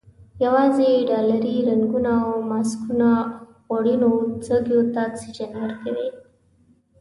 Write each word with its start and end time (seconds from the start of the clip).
یوازې 0.45 0.89
ډالري 1.09 1.55
رنګونه 1.69 2.11
او 2.25 2.33
ماسکونه 2.51 3.09
خوړینو 3.61 4.11
سږیو 4.45 4.81
ته 4.93 4.99
اکسیجن 5.07 5.51
ورکوي. 5.61 6.09